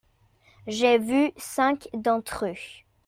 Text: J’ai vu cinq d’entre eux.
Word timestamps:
J’ai 0.65 0.97
vu 0.97 1.31
cinq 1.37 1.87
d’entre 1.93 2.47
eux. 2.47 2.55